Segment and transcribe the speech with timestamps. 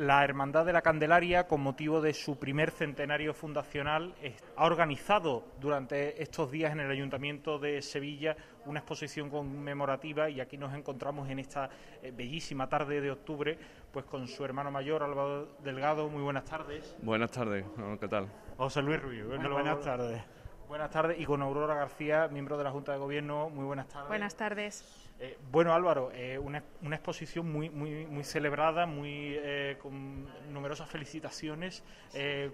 [0.00, 4.14] La Hermandad de la Candelaria, con motivo de su primer centenario fundacional,
[4.56, 8.34] ha organizado durante estos días en el Ayuntamiento de Sevilla
[8.64, 11.68] una exposición conmemorativa y aquí nos encontramos en esta
[12.02, 13.58] eh, bellísima tarde de octubre
[13.92, 16.08] pues con su hermano mayor Álvaro Delgado.
[16.08, 16.96] Muy buenas tardes.
[17.02, 17.66] Buenas tardes,
[18.00, 18.26] ¿qué tal?
[18.56, 19.26] José Luis Rubio.
[19.26, 20.22] buenas tardes.
[20.70, 23.50] Buenas tardes y con Aurora García, miembro de la Junta de Gobierno.
[23.50, 24.06] Muy buenas tardes.
[24.06, 24.84] Buenas tardes.
[25.18, 26.62] Eh, bueno, Álvaro, eh, una,
[26.92, 31.82] exposición muy, muy, muy celebrada, muy eh, con numerosas felicitaciones.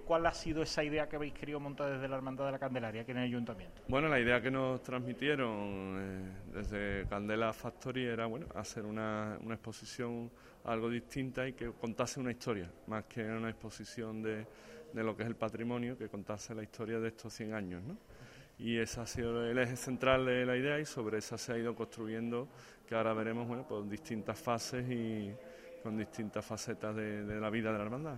[0.07, 3.02] ¿Cuál ha sido esa idea que habéis querido montar desde la Hermandad de la Candelaria
[3.02, 3.83] aquí en el Ayuntamiento?
[3.87, 10.30] Bueno, la idea que nos transmitieron desde Candela Factory era bueno hacer una, una exposición
[10.65, 14.46] algo distinta y que contase una historia, más que una exposición de,
[14.93, 17.97] de lo que es el patrimonio, que contase la historia de estos 100 años, ¿no?
[18.59, 21.59] y ese ha sido el eje central de la idea y sobre esa se ha
[21.59, 22.49] ido construyendo
[22.89, 25.35] que ahora veremos bueno pues distintas fases y
[25.83, 28.17] con distintas facetas de, la vida de la hermandad.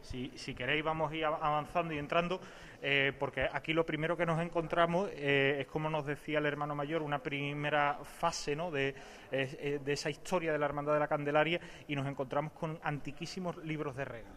[0.00, 2.40] Si, queréis vamos a ir avanzando y entrando,
[2.82, 6.74] eh, porque aquí lo primero que nos encontramos eh, es, como nos decía el hermano
[6.74, 8.72] mayor, una primera fase ¿no?
[8.72, 8.96] de,
[9.30, 13.56] eh, de esa historia de la Hermandad de la Candelaria y nos encontramos con antiquísimos
[13.58, 14.34] libros de reglas.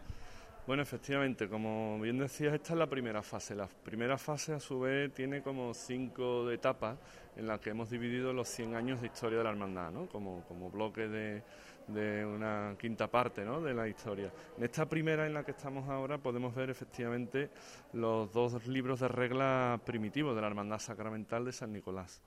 [0.64, 3.56] Bueno, efectivamente, como bien decías, esta es la primera fase.
[3.56, 6.96] La primera fase, a su vez, tiene como cinco etapas
[7.34, 10.06] en las que hemos dividido los 100 años de historia de la hermandad, ¿no?
[10.06, 11.42] como, como bloque de,
[11.88, 13.60] de una quinta parte ¿no?
[13.60, 14.32] de la historia.
[14.56, 17.50] En esta primera en la que estamos ahora podemos ver efectivamente
[17.92, 22.22] los dos libros de reglas primitivos de la Hermandad Sacramental de San Nicolás.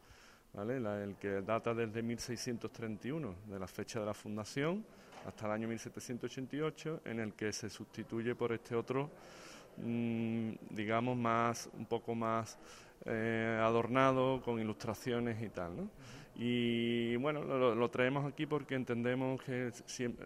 [0.56, 0.78] ¿Vale?
[1.04, 4.86] el que data desde 1631, de la fecha de la fundación,
[5.26, 9.10] hasta el año 1788, en el que se sustituye por este otro,
[9.78, 12.58] mm, digamos, más, un poco más
[13.06, 15.76] eh, adornado, con ilustraciones y tal.
[15.76, 15.90] ¿no?
[16.36, 19.72] Y bueno, lo, traemos aquí porque entendemos que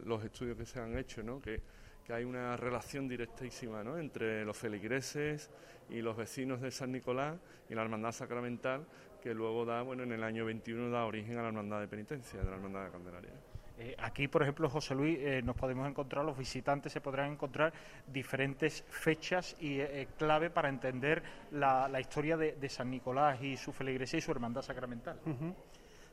[0.06, 1.42] los estudios que se han hecho, ¿no?
[1.42, 1.62] que,
[2.06, 3.98] que hay una relación directísima ¿no?
[3.98, 5.50] entre los feligreses
[5.90, 7.38] y los vecinos de San Nicolás
[7.70, 8.86] y la Hermandad Sacramental,
[9.22, 12.40] que luego da, bueno, en el año 21 da origen a la Hermandad de Penitencia,
[12.40, 13.34] de la Hermandad de Candelaria.
[13.78, 17.72] Eh, aquí, por ejemplo, José Luis, eh, nos podemos encontrar, los visitantes se podrán encontrar
[18.08, 24.20] diferentes fechas y eh, clave para entender la, historia de, San Nicolás y su feligresía
[24.20, 25.18] y su hermandad sacramental.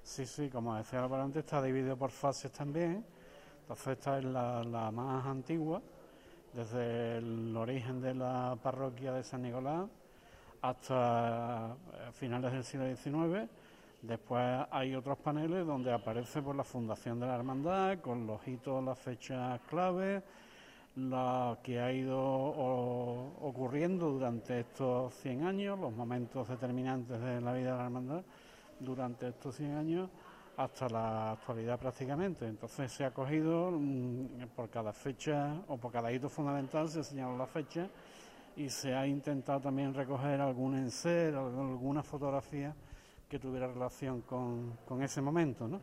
[0.03, 3.05] Sí, sí, como decía Álvaro antes, está dividido por fases también.
[3.63, 5.83] Entonces, esta es la, la más antigua,
[6.53, 9.89] desde el origen de la parroquia de San Nicolás
[10.63, 11.77] hasta
[12.13, 13.49] finales del siglo XIX
[14.07, 18.85] Después hay otros paneles donde aparece por la fundación de la hermandad, con los hitos,
[18.85, 20.23] las fechas claves,
[20.95, 27.73] lo que ha ido ocurriendo durante estos 100 años, los momentos determinantes de la vida
[27.73, 28.23] de la hermandad
[28.79, 30.11] durante estos 100 años
[30.57, 32.47] hasta la actualidad prácticamente.
[32.47, 37.03] Entonces se ha cogido mm, por cada fecha o por cada hito fundamental se ha
[37.03, 37.89] señalado la fecha
[38.57, 42.75] y se ha intentado también recoger algún enser, alguna fotografía
[43.29, 45.81] que tuviera relación con, con ese momento, ¿no?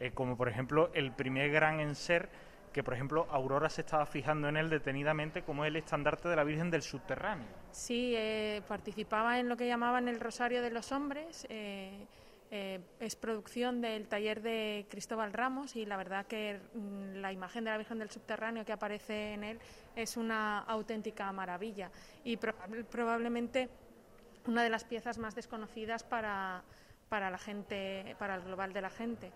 [0.00, 2.28] Eh, como por ejemplo el primer gran enser
[2.72, 6.44] que por ejemplo Aurora se estaba fijando en él detenidamente como el estandarte de la
[6.44, 7.46] Virgen del Subterráneo.
[7.70, 11.46] Sí, eh, participaba en lo que llamaban el Rosario de los Hombres.
[11.48, 12.06] Eh,
[12.50, 17.70] es producción del taller de Cristóbal Ramos y la verdad que mm, la imagen de
[17.70, 19.58] la Virgen del Subterráneo que aparece en él
[19.94, 21.90] es una auténtica maravilla
[22.24, 23.68] y probablemente
[24.46, 26.62] una de las piezas más desconocidas para,
[27.08, 29.32] para la gente, para el global de la gente.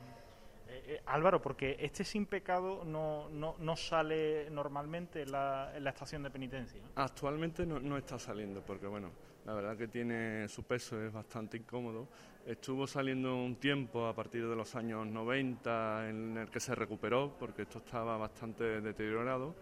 [0.70, 5.82] Eh, eh, Álvaro, porque este sin pecado no, no, no sale normalmente en la, en
[5.82, 6.80] la estación de penitencia.
[6.94, 9.10] Actualmente no, no, está saliendo, porque bueno,
[9.50, 12.06] la verdad que tiene su peso, es bastante incómodo.
[12.46, 17.34] Estuvo saliendo un tiempo a partir de los años 90 en el que se recuperó,
[17.36, 19.56] porque esto estaba bastante deteriorado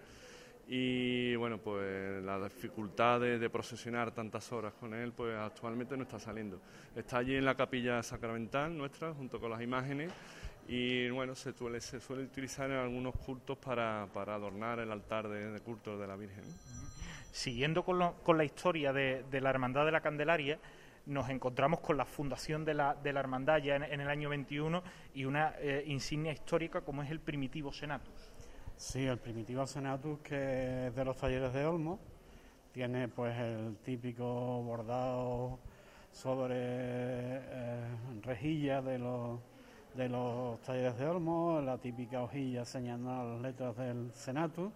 [0.69, 6.19] y bueno, pues la dificultad de, procesionar tantas horas con él, pues actualmente no está
[6.19, 6.60] saliendo.
[6.94, 10.12] Está allí en la capilla sacramental nuestra, junto con las imágenes,
[10.69, 15.31] y bueno, se suele, se suele utilizar en algunos cultos para, para adornar el altar
[15.31, 16.45] de, culto de la Virgen.
[17.30, 20.59] Siguiendo con, la historia de, la Hermandad de la Candelaria,
[21.07, 24.83] nos encontramos con la fundación de la, de la hermandad ya en, el año 21
[25.15, 28.33] y una eh, insignia histórica como es el primitivo Senatus.
[28.77, 31.98] Sí, el primitivo Senatus, que es de los talleres de Olmo,
[32.72, 35.59] tiene pues el típico bordado
[36.13, 37.81] sobre eh,
[38.22, 39.41] rejilla de los,
[39.95, 44.72] de los talleres de Olmo, la típica hojilla señalando las letras del Senatus.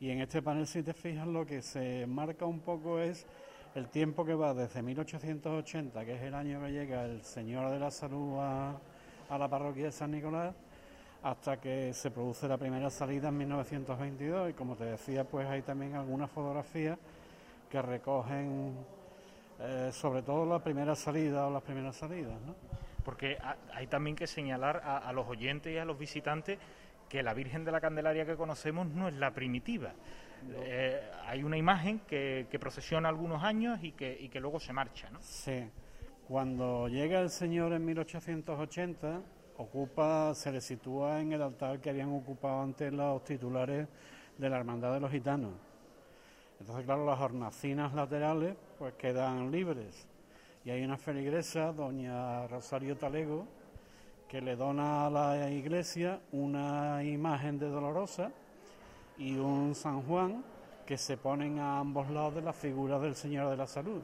[0.00, 3.26] Y en este panel, si te fijas, lo que se marca un poco es
[3.74, 7.78] el tiempo que va desde 1880, que es el año que llega el Señor de
[7.78, 8.76] la Salud a,
[9.28, 10.54] a la parroquia de San Nicolás,
[11.22, 15.62] hasta que se produce la primera salida en 1922 y como te decía pues hay
[15.62, 16.98] también algunas fotografías
[17.70, 18.74] que recogen
[19.60, 22.40] eh, sobre todo la primera salida o las primeras salidas.
[22.46, 22.54] ¿no?
[23.04, 23.38] Porque
[23.72, 26.58] hay también que señalar a, los oyentes y a los visitantes
[27.08, 29.92] que la Virgen de la Candelaria que conocemos no es la primitiva.
[30.56, 35.08] Eh, hay una imagen que, procesiona algunos años y que, y que luego se marcha,
[35.10, 35.18] ¿no?
[35.22, 35.70] Sí.
[36.26, 39.20] Cuando llega el Señor en 1880,
[39.58, 43.88] ocupa, se le sitúa en el altar que habían ocupado antes los titulares
[44.38, 45.52] de la Hermandad de los Gitanos.
[46.60, 50.08] Entonces, claro, las hornacinas laterales pues quedan libres.
[50.64, 53.46] Y hay una feligresa, doña Rosario Talego,
[54.28, 58.32] que le dona a la iglesia una imagen de Dolorosa
[59.18, 60.44] y un San Juan
[60.86, 64.02] que se ponen a ambos lados de la figura del Señor de la Salud.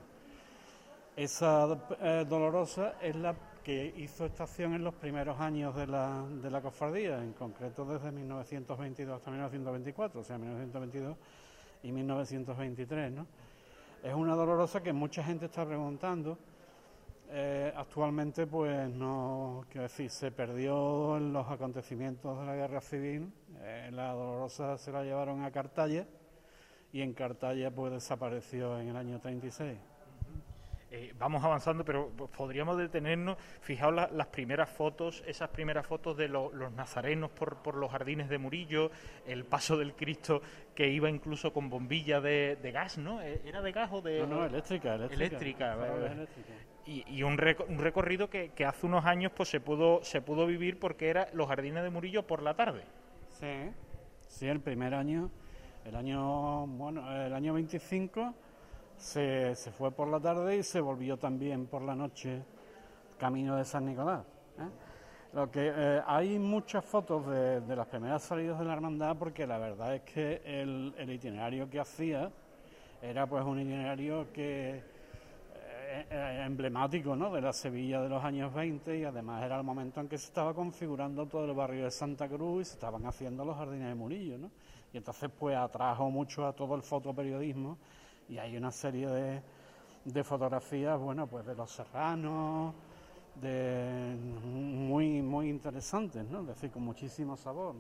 [1.17, 1.69] Esa
[2.01, 6.63] eh, Dolorosa es la que hizo estación en los primeros años de la, de la
[6.63, 11.17] cofradía, en concreto desde 1922 hasta 1924, o sea, 1922
[11.83, 13.27] y 1923, ¿no?
[14.03, 16.39] Es una dolorosa que mucha gente está preguntando.
[17.33, 23.33] Eh, actualmente, pues no, quiero decir, se perdió en los acontecimientos de la guerra civil.
[23.61, 26.09] Eh, la dolorosa se la llevaron a Cartaya
[26.93, 29.79] y en Cartaya, pues desapareció en el año 36.
[30.93, 33.39] Eh, vamos avanzando, pero podríamos detenernos.
[33.61, 38.91] Fijaos las primeras fotos, esas primeras fotos de los nazarenos por, los jardines de Murillo,
[39.25, 40.43] el paso del Cristo
[40.75, 43.23] que iba incluso con bombilla de, gas, ¿no?
[43.23, 44.19] Eh, ¿Era de gas o de.?
[44.21, 45.77] No, no, eléctrica, eléctrica.
[46.93, 51.29] Y, un, recorrido que, hace unos años pues se pudo se pudo vivir porque era
[51.35, 52.83] los jardines de Murillo por la tarde.
[53.39, 53.71] Sí,
[54.27, 55.31] sí, el primer año,
[55.85, 58.35] el año, bueno, el año 25
[58.97, 62.43] se, se, fue por la tarde y se volvió también por la noche
[63.19, 64.25] camino de San Nicolás.
[64.59, 64.69] ¿eh?
[65.33, 69.59] Lo que eh, hay muchas fotos de, las primeras salidas de la hermandad porque la
[69.59, 72.33] verdad es que el, itinerario que hacía
[73.01, 74.83] era pues un itinerario que
[76.11, 77.33] emblemático ¿no?
[77.33, 80.27] de la Sevilla de los años 20 y además era el momento en que se
[80.27, 83.95] estaba configurando todo el barrio de Santa Cruz y se estaban haciendo los jardines de
[83.95, 84.39] Murillo.
[84.39, 84.51] ¿no?
[84.93, 87.79] Y entonces pues atrajo mucho a todo el fotoperiodismo
[88.29, 89.43] y hay una serie de,
[90.05, 92.75] de fotografías, bueno, pues de los serranos,
[93.35, 96.41] de muy muy interesantes, ¿no?
[96.43, 97.75] Es decir, con muchísimo sabor.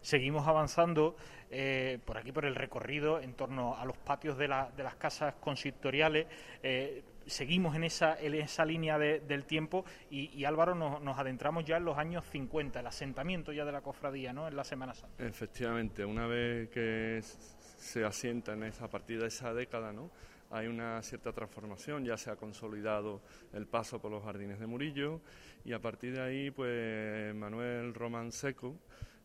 [0.00, 1.14] Seguimos avanzando
[1.50, 5.34] eh, por aquí por el recorrido en torno a los patios de, de las casas
[5.34, 6.26] consistoriales.
[6.62, 11.76] Eh, seguimos en esa, en esa línea del tiempo y, Álvaro nos, nos, adentramos ya
[11.76, 14.48] en los años 50, el asentamiento ya de la cofradía, ¿no?
[14.48, 15.24] En la Semana Santa.
[15.24, 20.10] Efectivamente, una vez que se asienta en esa, a partir de esa década, ¿no?
[20.52, 23.22] hay una cierta transformación, ya se ha consolidado
[23.54, 25.22] el paso por los jardines de Murillo
[25.64, 28.76] y a partir de ahí, pues Manuel Román Seco,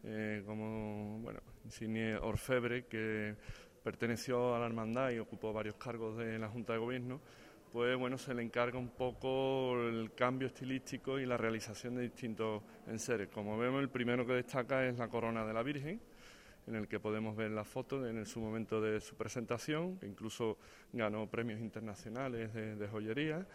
[0.04, 3.36] eh, como bueno, insigne orfebre que
[3.84, 7.20] perteneció a la hermandad y ocupó varios cargos de la Junta de Gobierno,
[7.72, 12.64] pues bueno, se le encarga un poco el cambio estilístico y la realización de distintos
[12.88, 13.30] enseres.
[13.30, 16.00] Como vemos, el primero que destaca es la corona de la Virgen,
[16.66, 20.58] en el que podemos ver la foto en su momento de su presentación, que incluso
[20.94, 23.46] ganó premios internacionales de, joyería.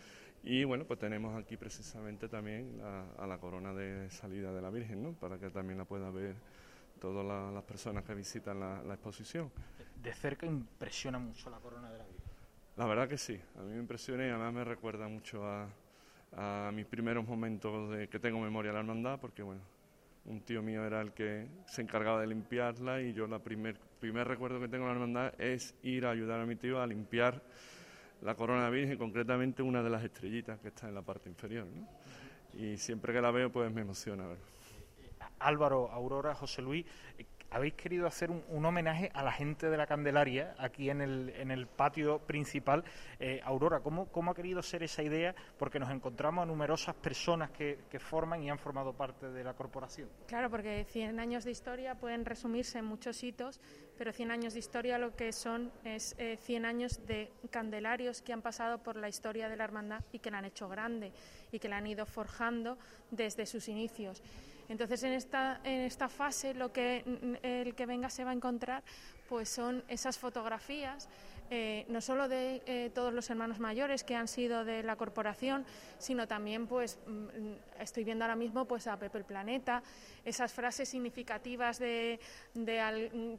[0.45, 2.81] Y bueno, pues tenemos aquí precisamente también
[3.19, 5.13] a la corona de salida de la Virgen, ¿no?
[5.13, 6.37] para que también la pueda ver
[7.03, 9.51] todas las personas que visitan la, exposición.
[9.97, 12.12] De cerca impresiona mucho la corona de la Virgen.
[12.77, 15.69] La verdad que sí, a mí me impresiona y además me recuerda mucho a,
[16.73, 19.61] mis primeros momentos de que tengo memoria de la hermandad, porque bueno,
[20.25, 24.27] un tío mío era el que se encargaba de limpiarla y yo la primer, primer
[24.27, 27.43] recuerdo que tengo de la hermandad es ir a ayudar a mi tío a limpiar
[28.23, 31.67] la corona virgen, concretamente una de las estrellitas que está en la parte inferior.
[32.55, 34.25] Y siempre que la veo pues me emociona.
[35.39, 36.87] Álvaro, Aurora, José Luis,
[37.53, 41.51] habéis querido hacer un, homenaje a la gente de la Candelaria aquí en el, en
[41.51, 42.83] el patio principal.
[43.21, 45.35] Eh, Aurora, ¿cómo, ¿cómo, ha querido ser esa idea?
[45.59, 50.09] Porque nos encontramos a numerosas personas que, forman y han formado parte de la corporación.
[50.27, 53.61] Claro, porque 100 años de historia pueden resumirse en muchos hitos,
[53.97, 58.33] pero 100 años de historia lo que son es 100 eh, años de candelarios que
[58.33, 61.13] han pasado por la historia de la hermandad y que la han hecho grande
[61.53, 62.79] y que la han ido forjando
[63.11, 64.23] desde sus inicios.
[64.69, 67.05] Entonces, en esta, en esta fase, lo que
[67.43, 68.83] el que venga se va a encontrar,
[69.29, 71.09] pues son esas fotografías,
[71.55, 75.67] eh, no solo de eh, todos los hermanos mayores que han sido de la corporación,
[75.99, 79.83] sino también, pues, mm, estoy viendo ahora mismo, pues, a Pepe el Planeta,
[80.25, 82.19] esas frases significativas de,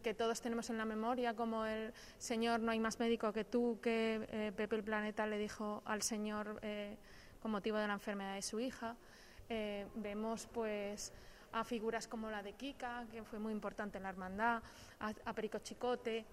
[0.04, 3.80] que todos tenemos en la memoria, como el Señor, no hay más médico que tú,
[3.82, 6.62] que eh, Pepe el Planeta le dijo al Señor
[7.42, 8.96] con motivo de la enfermedad de su hija.
[9.50, 11.14] Eh, vemos pues
[11.52, 14.64] a figuras como la de Kika, que fue muy importante en la hermandad,
[15.00, 16.26] a, Perico Chicote.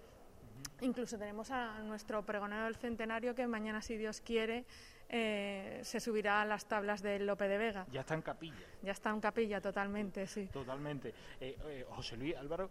[0.81, 4.64] Incluso tenemos a nuestro pregonero del centenario que mañana, si Dios quiere,
[5.12, 7.85] eh, se subirá a las tablas del Lope de Vega.
[7.90, 8.64] Ya está en capilla.
[8.81, 10.47] Ya está en capilla, totalmente, sí.
[10.47, 11.12] Totalmente.
[11.40, 12.71] Eh, eh, José Luis Álvaro,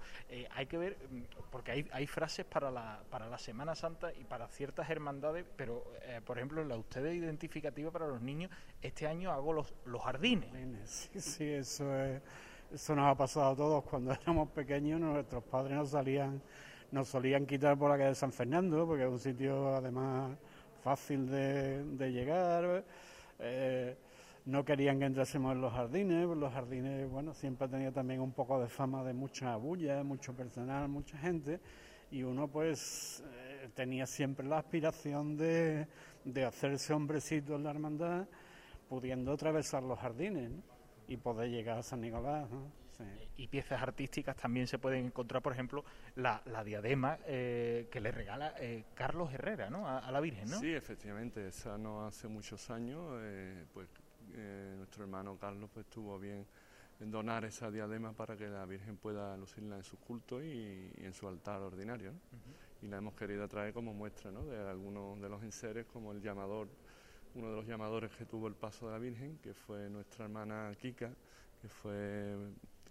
[0.52, 4.24] hay que ver, mm, porque hay, hay frases para la, para la Semana Santa y
[4.24, 5.84] para ciertas hermandades, pero,
[6.24, 8.50] por ejemplo, la usted identificativa para los niños,
[8.82, 10.50] este año hago los, los jardines.
[10.86, 12.22] Sí, sí, eso es,
[12.72, 13.84] Eso nos ha pasado a todos.
[13.84, 16.42] Cuando éramos pequeños, nuestros padres nos salían,
[16.92, 20.38] nos solían quitar por la calle de San Fernando, porque es un sitio además
[20.90, 22.84] fácil de, llegar.
[23.38, 23.96] Eh,
[24.46, 28.60] no querían que entrásemos en los jardines, los jardines, bueno, siempre ha también un poco
[28.60, 31.60] de fama de mucha bulla, mucho personal, mucha gente,
[32.10, 35.86] y uno pues eh, tenía siempre la aspiración de,
[36.26, 38.28] de hacerse hombrecito en la hermandad,
[38.88, 40.50] pudiendo atravesar los jardines
[41.08, 42.50] y poder llegar a San Nicolás.
[43.38, 48.54] Y piezas artísticas también se pueden encontrar, por ejemplo, la, diadema eh, que le regala
[48.60, 49.88] eh, Carlos Herrera ¿no?
[49.88, 50.60] A, la Virgen, ¿no?
[50.60, 53.88] Sí, efectivamente, esa no hace muchos años, eh, pues
[54.78, 56.46] nuestro hermano Carlos pues tuvo bien
[57.00, 61.14] en donar esa diadema para que la Virgen pueda lucirla en su culto y, en
[61.14, 62.14] su altar ordinario.
[62.82, 64.46] Y la hemos querido traer como muestra ¿no?
[64.46, 66.68] de algunos de los enseres, como el llamador,
[67.36, 70.74] uno de los llamadores que tuvo el paso de la Virgen, que fue nuestra hermana
[70.80, 71.12] Kika,
[71.62, 72.36] que fue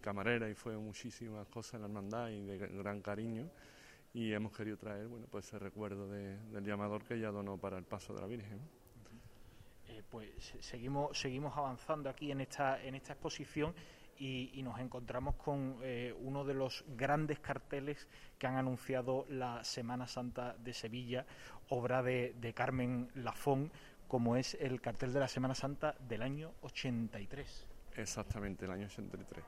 [0.00, 3.50] camarera y fue muchísimas cosas en la hermandad y de gran cariño
[4.14, 7.85] y hemos querido traer bueno pues ese recuerdo del llamador que ella donó para el
[7.85, 8.61] paso de la Virgen.
[9.88, 13.75] Eh, pues seguimos seguimos avanzando aquí en esta en esta exposición
[14.21, 20.09] y, nos encontramos con eh, uno de los grandes carteles que han anunciado la Semana
[20.09, 21.25] Santa de Sevilla,
[21.69, 23.71] obra de, de Carmen Lafón,
[24.09, 27.67] como es el cartel de la Semana Santa del año 83.
[27.97, 29.45] Exactamente, el año 83.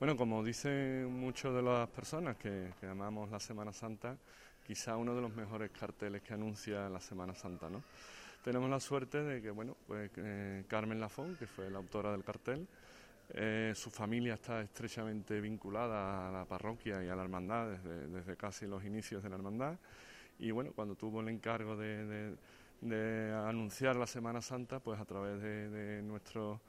[0.00, 4.18] Bueno, como dicen muchas de las personas que, que, amamos la Semana Santa,
[4.66, 7.80] quizá uno de los mejores carteles que anuncia la Semana Santa, ¿no?
[8.42, 12.24] Tenemos la suerte de que, bueno, pues eh, Carmen Lafón, que fue la autora del
[12.24, 12.66] cartel,
[13.30, 18.66] eh, su familia está estrechamente vinculada a la parroquia y a la hermandad desde, casi
[18.66, 19.78] los inicios de la hermandad.
[20.40, 22.36] Y bueno, cuando tuvo el encargo de,
[23.46, 26.60] anunciar la Semana Santa, pues a través de, nuestro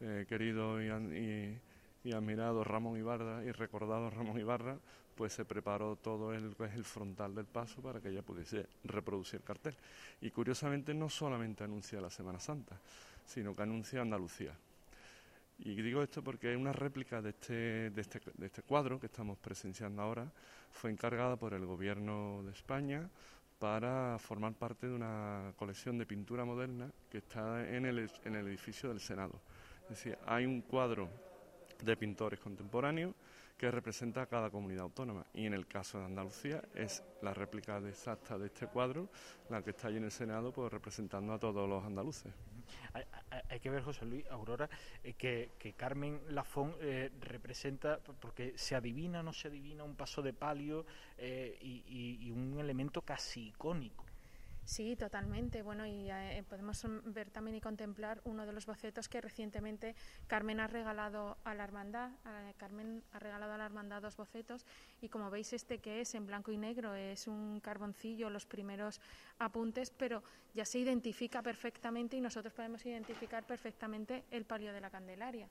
[0.00, 0.90] eh, querido y
[2.12, 4.78] admirado Ramón Ibarra y recordado Ramón Ibarra,
[5.14, 9.40] pues se preparó todo el, pues, el frontal del paso para que ella pudiese reproducir
[9.40, 9.76] el cartel.
[10.20, 12.78] Y curiosamente no solamente anuncia la Semana Santa,
[13.24, 14.56] sino que anuncia Andalucía.
[15.58, 19.38] Y digo esto porque una réplica de este, de este, de este cuadro que estamos
[19.38, 20.30] presenciando ahora
[20.70, 23.08] fue encargada por el Gobierno de España
[23.58, 28.48] para formar parte de una colección de pintura moderna que está en el, en el
[28.48, 29.40] edificio del Senado.
[29.84, 31.08] Es decir, hay un cuadro
[31.82, 33.14] de pintores contemporáneos
[33.56, 35.26] que representa a cada comunidad autónoma.
[35.32, 39.08] Y en el caso de Andalucía es la réplica exacta de este cuadro,
[39.48, 42.32] la que está ahí en el Senado, pues representando a todos los andaluces.
[43.48, 44.68] Hay, que ver, José Luis, Aurora,
[45.02, 50.22] eh, que, Carmen Lafón eh, representa, porque se adivina o no se adivina, un paso
[50.22, 50.86] de palio
[51.18, 54.03] eh, y un elemento casi icónico.
[54.64, 55.62] Sí, totalmente.
[55.62, 59.94] Bueno, y eh, podemos ver también y contemplar uno de los bocetos que recientemente
[60.26, 62.12] Carmen ha regalado a la hermandad.
[62.56, 64.64] Carmen ha regalado a la hermandad dos bocetos
[65.02, 69.00] y como veis este que es en blanco y negro es un carboncillo, los primeros
[69.38, 70.22] apuntes, pero
[70.54, 75.48] ya se identifica perfectamente y nosotros podemos identificar perfectamente el palio de la Candelaria.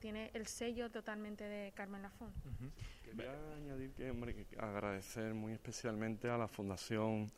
[0.00, 2.32] Tiene el sello totalmente de Carmen Lafón.
[3.04, 7.30] Quería añadir que, que agradecer muy especialmente a la Fundación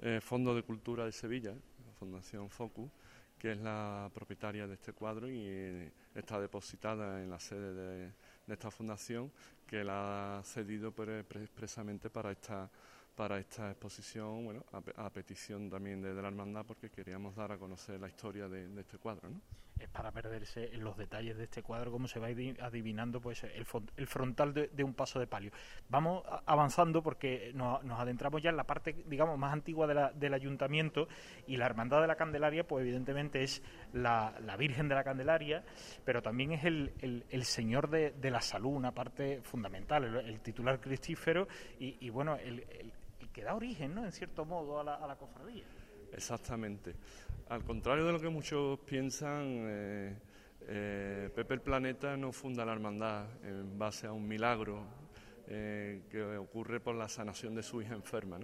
[0.00, 2.90] eh, Fondo de Cultura de Sevilla, la Fundación Focus,
[3.38, 8.12] que es la propietaria de este cuadro y eh, está depositada en la sede de,
[8.48, 9.30] esta fundación,
[9.66, 10.94] que la ha cedido
[11.42, 12.70] expresamente para esta
[13.14, 18.00] para esta exposición, bueno, a, petición también de, la hermandad, porque queríamos dar a conocer
[18.00, 19.40] la historia de, este cuadro, ¿no?
[19.78, 23.66] Es para perderse en los detalles de este cuadro, cómo se va adivinando pues el,
[23.96, 25.50] el frontal de, un paso de palio.
[25.88, 31.08] Vamos avanzando porque nos, adentramos ya en la parte, digamos, más antigua del ayuntamiento
[31.46, 33.62] y la hermandad de la Candelaria, pues evidentemente es
[33.92, 35.64] la, Virgen de la Candelaria,
[36.04, 42.08] pero también es el, Señor de, la Salud, una parte fundamental, el, titular cristífero y,
[42.10, 42.64] bueno, el
[43.34, 44.04] que da origen, ¿no?
[44.06, 45.64] En cierto modo, la, a la cofradía.
[46.12, 46.94] Exactamente.
[47.48, 50.16] Al contrario de lo que muchos piensan, eh,
[50.66, 54.82] eh, Pepe el Planeta no funda la hermandad en base a un milagro
[55.48, 58.38] eh, que ocurre por la sanación de su hija enferma.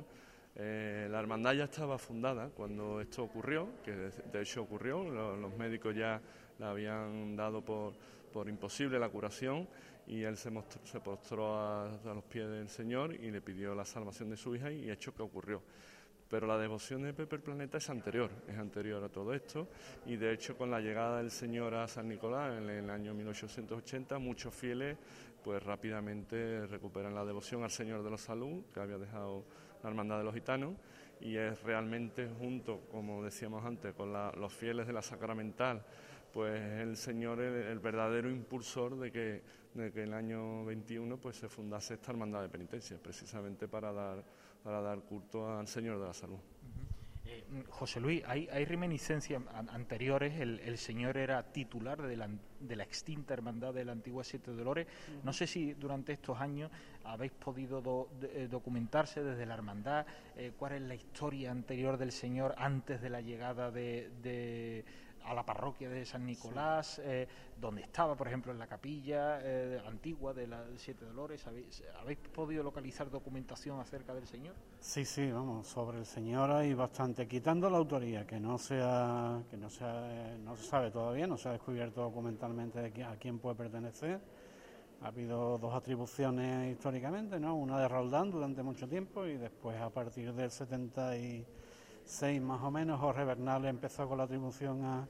[0.54, 6.21] la hermandad ya estaba fundada cuando esto ocurrió, que de, hecho ocurrió, los médicos ya
[6.59, 7.95] la habían dado por,
[8.35, 9.66] por imposible la curación
[10.07, 10.50] y él se,
[10.85, 14.71] se postró a, los pies del Señor y le pidió la salvación de su hija
[14.71, 15.62] y hecho que ocurrió.
[16.30, 19.66] Pero la devoción de Pepe el Planeta es anterior, es anterior a todo esto.
[20.06, 24.16] Y de hecho con la llegada del Señor a San Nicolás en el año 1880
[24.20, 24.96] muchos fieles
[25.42, 29.44] pues rápidamente recuperan la devoción al Señor de la Salud que había dejado
[29.82, 30.75] la Hermandad de los Gitanos.
[31.20, 35.84] Y es realmente junto, como decíamos antes, con los fieles de la Sacramental,
[36.32, 39.42] pues el Señor el, el verdadero impulsor de que,
[39.75, 44.25] de que el año 21 pues se fundase esta hermandad de penitencia, precisamente para dar,
[44.62, 46.38] para dar culto al Señor de la Salud.
[47.25, 52.29] Eh, José Luis, hay, hay reminiscencias anteriores, el, señor era titular de la,
[52.61, 54.87] de la, extinta hermandad de la antigua Siete Dolores.
[55.23, 56.71] No sé si durante estos años
[57.05, 62.55] habéis podido eh, documentarse desde la hermandad, eh, cuál es la historia anterior del señor
[62.59, 64.85] antes de la llegada de
[65.24, 67.26] a la parroquia de San Nicolás, eh,
[67.60, 71.46] donde estaba, por ejemplo, en la capilla eh, antigua de la Siete Dolores.
[71.46, 74.54] ¿Habéis, podido localizar documentación acerca del Señor?
[74.80, 77.28] Sí, sí, vamos, sobre el Señor hay bastante.
[77.28, 81.48] Quitando la autoría, que no sea, que no sea, no se sabe todavía, no se
[81.48, 84.20] ha descubierto documentalmente a quién puede pertenecer.
[85.02, 87.54] Ha habido dos atribuciones históricamente, ¿no?
[87.54, 91.46] Una de Roldán durante mucho tiempo y después a partir del 70 y
[92.04, 95.07] seis más o menos, Jorge Bernal empezó con la atribución a,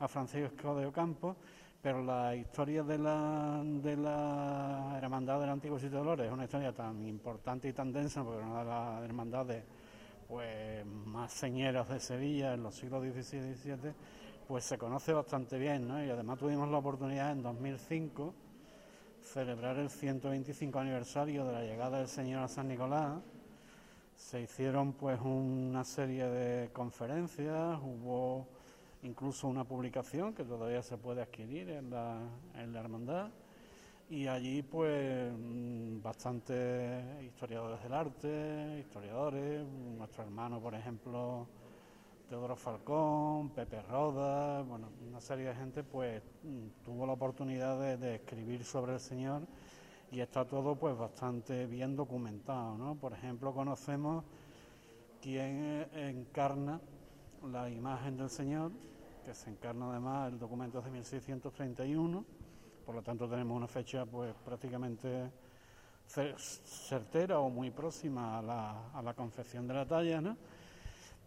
[0.00, 1.36] a Francisco de Ocampo,
[1.82, 6.44] pero la historia de la, de la Hermandad del Antiguo Sitio de Dolores es una
[6.44, 9.64] historia tan importante y tan densa, porque una de las hermandades
[10.26, 13.92] pues, más señeras de Sevilla en los siglos XVI y XVII,
[14.48, 16.04] pues se conoce bastante bien, ¿no?
[16.04, 18.34] Y además tuvimos la oportunidad en 2005
[19.22, 23.20] celebrar el 125 aniversario de la llegada del Señor a San Nicolás
[24.16, 28.46] se hicieron pues una serie de conferencias, hubo
[29.02, 32.18] incluso una publicación que todavía se puede adquirir en la,
[32.54, 33.30] en la hermandad
[34.08, 39.66] y allí pues mm, bastantes historiadores del arte, historiadores,
[39.98, 41.46] nuestro hermano por ejemplo
[42.28, 47.96] Teodoro Falcón, Pepe Roda, bueno, una serie de gente pues mm, tuvo la oportunidad de,
[47.98, 49.42] de escribir sobre el Señor
[50.10, 52.94] y está todo pues bastante bien documentado, ¿no?
[52.94, 54.24] Por ejemplo, conocemos
[55.20, 56.80] quién encarna
[57.50, 58.72] la imagen del Señor,
[59.24, 62.24] que se encarna además el documento de 1631,
[62.84, 65.30] por lo tanto tenemos una fecha pues prácticamente
[66.06, 70.36] certera o muy próxima a la, a la confección de la talla, ¿no?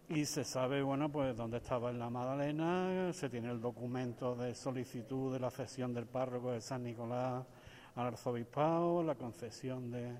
[0.08, 4.54] Y se sabe, bueno, pues dónde estaba en la Magdalena, se tiene el documento de
[4.54, 7.44] solicitud de la cesión del párroco de San Nicolás
[7.96, 10.16] al arzobispado, la concesión de,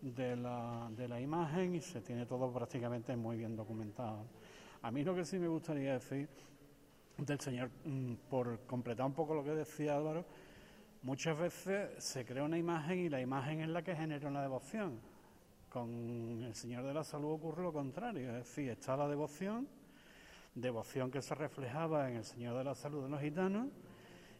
[0.00, 4.24] de, la, de la imagen y se tiene todo prácticamente muy bien documentado.
[4.82, 6.28] A mí lo que sí me gustaría decir
[7.18, 10.24] del Señor, mm, por completar un poco lo que decía Álvaro,
[11.02, 15.00] muchas veces se crea una imagen y la imagen es la que genera una devoción.
[15.70, 19.66] Con el Señor de la Salud ocurre lo contrario, es decir, está la devoción,
[20.54, 23.68] devoción que se reflejaba en el Señor de la Salud de los gitanos,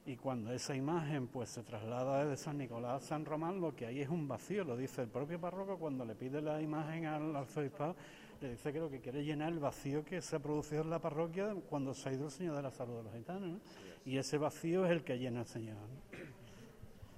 [0.07, 3.87] y cuando esa imagen pues se traslada desde San Nicolás a San Román, lo que
[3.87, 7.35] hay es un vacío, lo dice el propio párroco cuando le pide la imagen al
[7.35, 7.97] arzobispado,
[8.40, 11.01] le dice que lo que quiere llenar el vacío que se ha producido en la
[11.01, 13.61] parroquia cuando se ha ido el Señor de la Salud de los Gitanos,
[14.05, 15.77] y ese vacío es el que llena el Señor.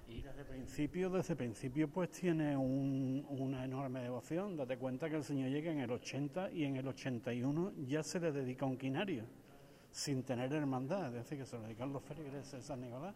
[0.09, 5.25] Y desde el principio, desde principio pues tiene una enorme devoción, date cuenta que el
[5.25, 9.25] Señor llega en el 80 y en el 81 ya se le dedica un quinario
[9.91, 13.15] sin tener hermandad, es decir, que se lo dedican los feligreses de San Nicolás.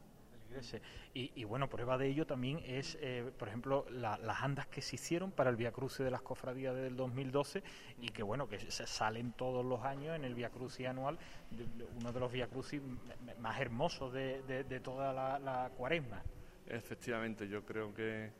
[1.14, 4.96] Y, y, bueno, prueba de ello también es, eh, por ejemplo, las andas que se
[4.96, 7.62] hicieron para el Via Crucis de las Cofradías del 2012
[8.00, 11.18] y que bueno, que se salen todos los años en el Via Crucis anual,
[11.98, 12.80] uno de los Via Crucis
[13.38, 16.22] más hermosos de, de, toda la, cuaresma.
[16.66, 18.30] Efectivamente, yo creo que,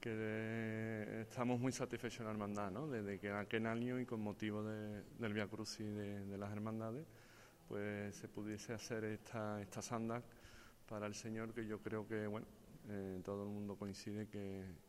[0.00, 2.86] que estamos muy satisfechos en la hermandad, ¿no?
[2.88, 7.06] Desde que aquel año y con motivo del Via Crucis de las hermandades
[7.68, 10.22] pues se pudiese hacer esta, esta sanda
[10.88, 12.46] para el Señor, que yo creo que, bueno,
[12.88, 14.88] eh, todo el mundo coincide que,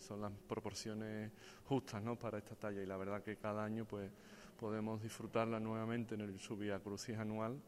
[0.00, 1.30] son las proporciones
[1.64, 2.18] justas ¿no?
[2.18, 4.10] para esta talla y la verdad que cada año pues
[4.58, 7.60] podemos disfrutarla nuevamente en el Subia Crucis anual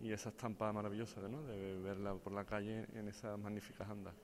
[0.00, 1.42] y esa estampa maravillosa ¿no?
[1.44, 4.14] de verla por la calle en esas magníficas andas.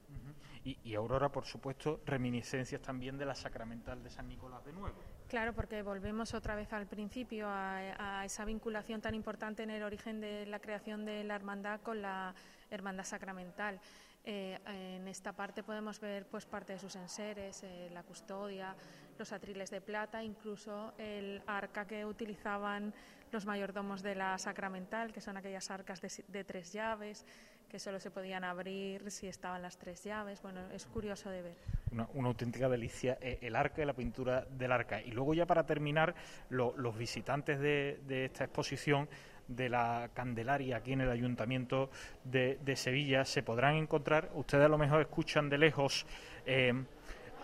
[0.65, 4.99] y Aurora, por supuesto, reminiscencias también de la Sacramental de San Nicolás de nuevo.
[5.29, 10.21] Claro, porque volvemos otra vez al principio, a, esa vinculación tan importante en el origen
[10.21, 12.33] de la creación de la hermandad con la
[12.71, 13.81] hermandad sacramental.
[14.25, 18.77] Eh, en esta parte podemos ver pues parte de sus enseres, eh, la custodia,
[19.19, 22.95] los atriles de plata, incluso el arca que utilizaban
[23.33, 27.27] los mayordomos de la sacramental, que son aquellas arcas de, tres llaves,
[27.69, 30.41] que solo se podían abrir si estaban las tres llaves.
[30.43, 31.57] Bueno, es curioso de ver.
[31.91, 35.03] Una, auténtica delicia eh, el arca y la pintura del arca.
[35.03, 36.15] Y luego ya para terminar,
[36.51, 39.09] los visitantes de, esta exposición
[39.49, 41.91] de la Candelaria aquí en el Ayuntamiento
[42.25, 46.05] de, Sevilla se podrán encontrar, ustedes a lo mejor escuchan de lejos
[46.47, 46.73] eh,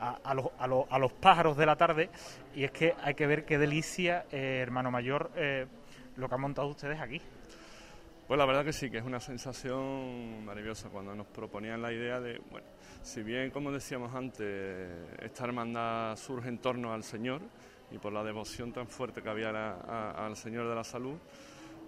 [0.01, 2.11] a, los, pájaros de la tarde
[2.55, 5.31] y es que hay que ver qué delicia, eh, hermano mayor,
[6.17, 7.21] lo que han montado ustedes aquí.
[8.27, 12.21] Pues la verdad que sí, que es una sensación maravillosa cuando nos proponían la idea
[12.21, 12.67] de, bueno,
[13.03, 14.89] si bien como decíamos antes,
[15.21, 17.43] esta hermandad surge en torno al Señor
[17.91, 21.19] y por la devoción tan fuerte que había al Señor de la Salud,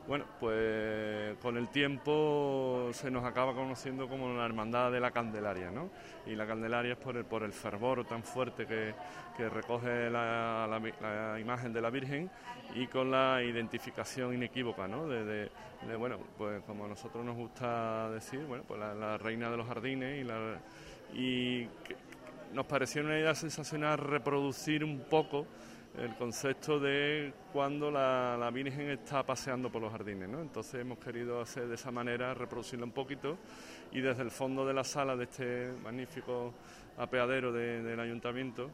[0.06, 5.70] bueno, pues con el tiempo se nos acaba conociendo como la hermandad de la Candelaria,
[5.70, 5.90] ¿no?
[6.26, 8.94] Y la Candelaria es por el, por el fervor tan fuerte que,
[9.48, 12.30] recoge la, imagen de la Virgen
[12.74, 15.08] y con la identificación inequívoca, ¿no?
[15.08, 15.50] De,
[15.98, 20.20] bueno, pues como a nosotros nos gusta decir, bueno, pues la, reina de los jardines
[20.20, 20.58] y, la,
[21.14, 21.68] y
[22.52, 25.46] nos pareció una idea sensacional reproducir un poco
[25.98, 30.28] el concepto de cuando la, Virgen está paseando por los jardines.
[30.28, 30.40] ¿no?
[30.40, 33.38] Entonces hemos querido hacer de esa manera, reproducirlo un poquito
[33.92, 36.52] y desde el fondo de la sala de este magnífico
[36.98, 38.70] apeadero del ayuntamiento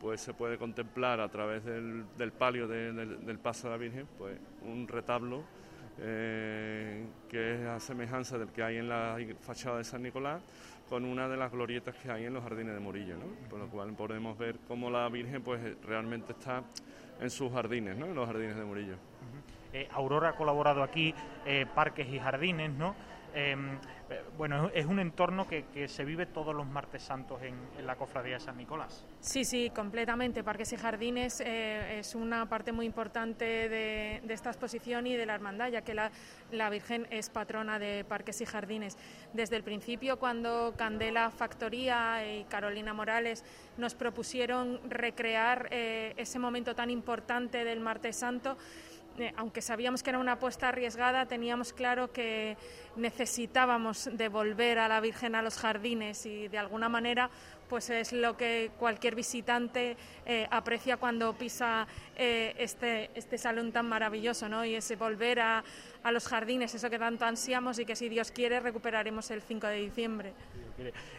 [0.00, 4.88] pues se puede contemplar a través del, palio del paso de la Virgen pues un
[4.88, 5.44] retablo
[5.98, 10.42] eh, que es a semejanza del que hay en la fachada de San Nicolás
[10.92, 13.48] con una de las glorietas que hay en los jardines de Murillo, ¿no?
[13.48, 16.64] por lo cual podemos ver cómo la Virgen pues realmente está
[17.18, 18.04] en sus jardines, ¿no?
[18.04, 18.96] en los jardines de Murillo.
[19.72, 21.14] Eh, Aurora ha colaborado aquí,
[21.46, 22.94] eh, Parques y Jardines, ¿no?
[23.32, 23.78] Em,
[24.36, 28.40] bueno, es un entorno que, se vive todos los martes santos en, la cofradía de
[28.40, 29.04] San Nicolás.
[29.20, 30.44] Sí, sí, completamente.
[30.44, 35.34] Parques y Jardines eh, es una parte muy importante de, esta exposición y de la
[35.34, 36.10] hermandad, ya que la,
[36.70, 38.96] Virgen es patrona de Parques y Jardines.
[39.32, 43.44] Desde el principio, cuando Candela Factoría y Carolina Morales
[43.76, 48.56] nos propusieron recrear eh, ese momento tan importante del martes santo,
[49.18, 52.56] eh, aunque sabíamos que era una apuesta arriesgada, teníamos claro que
[52.96, 57.30] necesitábamos devolver a la Virgen a los jardines y de alguna manera
[57.72, 63.88] pues es lo que cualquier visitante eh, aprecia cuando pisa eh, este, este salón tan
[63.88, 64.62] maravilloso, ¿no?
[64.62, 65.64] Y ese volver a,
[66.02, 69.68] a, los jardines, eso que tanto ansiamos y que si Dios quiere recuperaremos el 5
[69.68, 70.34] de diciembre.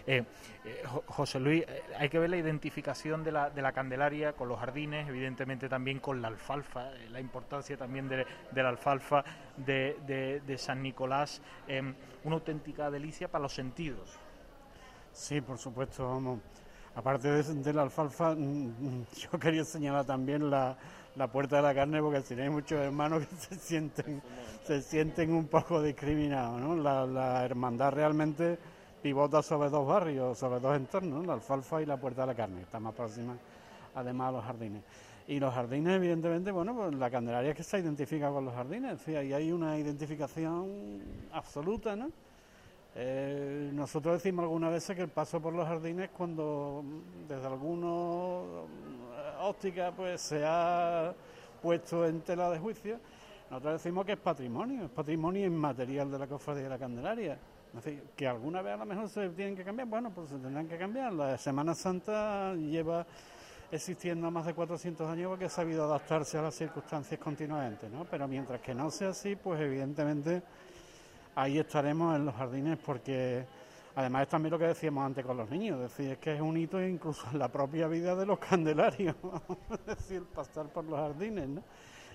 [0.05, 0.23] Eh,
[1.07, 1.63] José Luis,
[1.97, 5.97] hay que ver la identificación de la, de la Candelaria con los jardines, evidentemente también
[5.97, 9.23] con la alfalfa, la importancia también de, la alfalfa
[9.57, 11.41] de, de San Nicolás,
[12.23, 14.19] una auténtica delicia para los sentidos.
[15.13, 16.39] Sí, por supuesto, vamos.
[16.95, 20.75] Aparte de, la alfalfa, mm, mm, yo quería señalar también la,
[21.31, 24.21] puerta de la carne porque si hay muchos hermanos que se sienten,
[24.63, 26.75] se sienten un poco discriminados, ¿no?
[26.75, 28.57] La, hermandad realmente
[29.01, 32.61] pivota sobre dos barrios, sobre dos entornos, la alfalfa y la puerta de la carne,
[32.61, 33.35] está más próxima
[33.95, 34.83] además a los jardines.
[35.27, 39.07] Y los jardines, evidentemente, bueno, pues la Candelaria es que se identifica con los jardines,
[39.07, 42.09] es ahí hay una identificación absoluta, ¿no?
[42.95, 46.83] Eh, nosotros decimos algunas veces que el paso por los jardines cuando
[47.27, 51.11] desde algunos eh, óptica pues se ha
[51.59, 52.99] puesto en tela de juicio,
[53.49, 57.37] nosotros decimos que es patrimonio, es patrimonio inmaterial de la cofradía de la Candelaria.
[58.15, 60.77] que alguna vez a lo mejor se tienen que cambiar, bueno, pues se tendrán que
[60.77, 61.13] cambiar.
[61.13, 63.07] La Semana Santa lleva
[63.71, 68.05] existiendo más de 400 años porque ha sabido adaptarse a las circunstancias continuamente, ¿no?
[68.05, 70.43] Pero mientras que no sea así, pues evidentemente
[71.35, 73.45] ahí estaremos en los jardines porque
[73.95, 76.41] además es también lo que decíamos antes con los niños, es decir, es que es
[76.41, 79.15] un hito incluso en la propia vida de los candelarios,
[79.71, 81.63] es decir, pasar por los jardines, ¿no?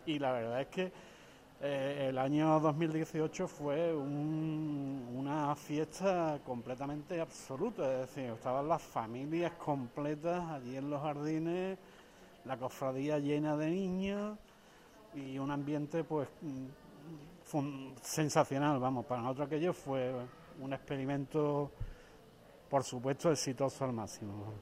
[0.07, 0.93] Y la verdad es que
[1.61, 10.43] eh, el año 2018 fue una fiesta completamente absoluta, es decir, estaban las familias completas
[10.51, 11.79] allí en los jardines,
[12.45, 14.39] la cofradía llena de niños
[15.15, 16.29] y un ambiente pues
[18.03, 20.13] sensacional, vamos, para nosotros aquello fue
[20.61, 21.71] un experimento,
[22.69, 24.53] por supuesto, exitoso al máximo.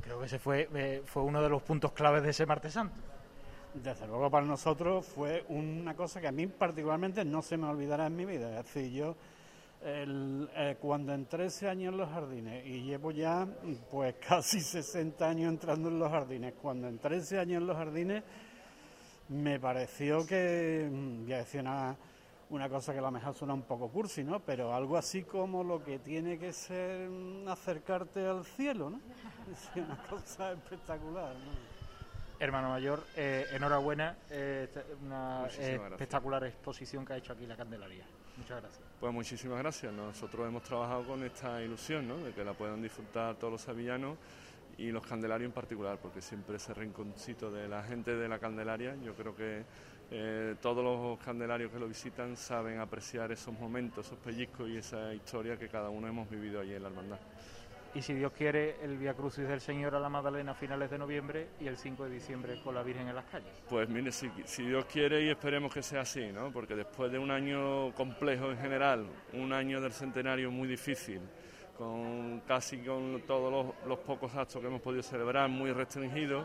[0.00, 2.96] Creo que ese fue, eh, fue uno de los puntos claves de ese martes santo.
[3.74, 8.06] Desde luego para nosotros fue una cosa que a mí particularmente no se me olvidará
[8.06, 8.58] en mi vida.
[8.58, 9.14] Es decir, yo
[9.82, 13.46] eh, cuando entré ese año en los jardines y llevo ya
[13.90, 18.24] pues casi 60 años entrando en los jardines, cuando entré ese año en los jardines
[19.28, 23.62] me pareció que, mm, voy a decir una, cosa que a lo mejor suena un
[23.62, 24.40] poco cursi, ¿no?
[24.40, 29.00] Pero algo así como lo que tiene que ser mm, acercarte al cielo, ¿no?
[29.52, 31.78] Es una cosa espectacular, ¿no?
[32.40, 34.68] Hermano Mayor, eh, enhorabuena, eh,
[35.04, 38.04] una espectacular exposición que ha hecho aquí la Candelaria.
[38.36, 38.86] Muchas gracias.
[39.00, 39.92] Pues muchísimas gracias.
[39.92, 42.16] Nosotros hemos trabajado con esta ilusión, ¿no?
[42.18, 44.16] de que la puedan disfrutar todos los sevillanos
[44.78, 48.94] y los candelarios en particular, porque siempre ese rinconcito de la gente de la Candelaria,
[49.04, 49.64] yo creo que
[50.10, 55.12] eh, todos los candelarios que lo visitan saben apreciar esos momentos, esos pellizcos y esa
[55.12, 57.18] historia que cada uno hemos vivido allí en la hermandad
[57.94, 60.98] y si Dios quiere el Via Crucis del Señor a la Magdalena a finales de
[60.98, 63.50] noviembre y el 5 de diciembre con la Virgen en las calles.
[63.68, 66.52] Pues mire, si, Dios quiere y esperemos que sea así, ¿no?
[66.52, 71.20] porque después de un año complejo en general, un año del centenario muy difícil,
[71.78, 76.44] con casi con todos los, pocos actos que hemos podido celebrar muy restringidos,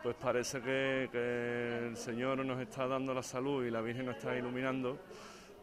[0.00, 4.36] pues parece que, el Señor nos está dando la salud y la Virgen nos está
[4.36, 4.96] iluminando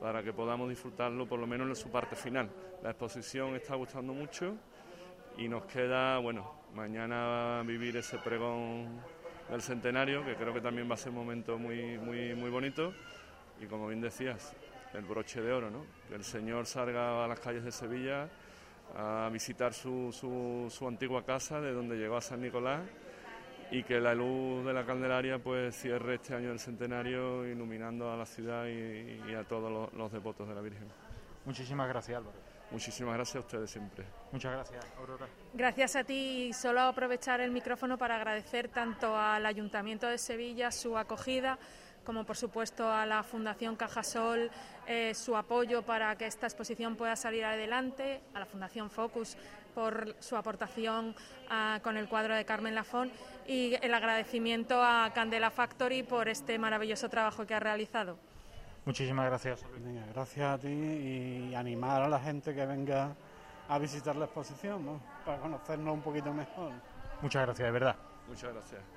[0.02, 2.50] para que podamos disfrutarlo por lo menos en su parte final.
[2.84, 4.58] La exposición está gustando mucho
[5.38, 9.00] y nos queda, bueno, mañana vivir ese pregón
[9.50, 12.94] del centenario, que creo que también va a ser un momento muy, muy, muy bonito,
[13.62, 14.54] y como bien decías,
[14.94, 15.86] el broche de oro, ¿no?
[16.10, 18.30] Que el Señor salga a las calles de Sevilla
[18.96, 22.82] a visitar su, su, su antigua casa, de donde llegó a San Nicolás,
[23.72, 28.16] y que la luz de la Candelaria pues cierre este año del centenario iluminando a
[28.16, 30.88] la ciudad y, a todos los, los devotos de la Virgen.
[31.46, 32.56] Muchísimas gracias Álvaro.
[32.72, 34.06] Muchísimas gracias a ustedes siempre.
[34.32, 35.28] Muchas gracias, Aurora.
[35.54, 36.52] Gracias a ti.
[36.54, 41.60] Solo aprovechar el micrófono para agradecer tanto al Ayuntamiento de Sevilla su acogida,
[42.06, 44.50] como por supuesto a la Fundación Cajasol
[44.88, 49.36] eh, su apoyo para que esta exposición pueda salir adelante, a la Fundación Focus
[49.74, 51.16] por su aportación
[51.50, 53.12] ah, con el cuadro de Carmen Lafón
[53.46, 58.18] y el agradecimiento a Candela Factory por este maravilloso trabajo que ha realizado.
[58.86, 59.66] Muchísimas gracias.
[60.14, 63.16] gracias a ti y animar a la gente que venga
[63.68, 65.02] a visitar la exposición, ¿no?
[65.26, 66.72] Para conocernos un poquito mejor.
[67.22, 67.96] Muchas gracias, de verdad.
[68.28, 68.95] Muchas gracias.